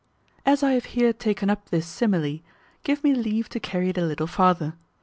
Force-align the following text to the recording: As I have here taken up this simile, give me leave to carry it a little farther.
As 0.47 0.63
I 0.63 0.71
have 0.71 0.85
here 0.97 1.13
taken 1.13 1.51
up 1.51 1.69
this 1.69 1.85
simile, 1.85 2.39
give 2.81 3.03
me 3.03 3.13
leave 3.13 3.49
to 3.49 3.59
carry 3.59 3.89
it 3.89 3.99
a 3.99 4.01
little 4.01 4.25
farther. 4.25 4.73